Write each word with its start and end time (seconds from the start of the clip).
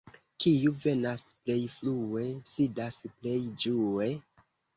Kiu 0.43 0.71
venas 0.85 1.21
plej 1.41 1.57
frue, 1.73 2.25
sidas 2.53 2.99
plej 3.19 3.37
ĝue. 3.67 4.11